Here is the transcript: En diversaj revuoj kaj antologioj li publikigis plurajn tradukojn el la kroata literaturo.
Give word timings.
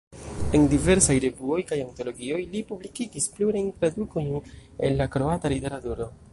En 0.59 0.63
diversaj 0.69 1.17
revuoj 1.25 1.59
kaj 1.73 1.77
antologioj 1.83 2.41
li 2.55 2.63
publikigis 2.71 3.29
plurajn 3.37 3.71
tradukojn 3.83 4.35
el 4.89 5.01
la 5.03 5.11
kroata 5.17 5.57
literaturo. 5.59 6.13